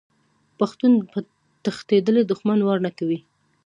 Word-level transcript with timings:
پښتون 0.59 0.91
په 1.11 1.19
تښتیدلي 1.63 2.21
دښمن 2.25 2.59
وار 2.63 2.79
نه 2.85 2.91
کوي. 2.97 3.19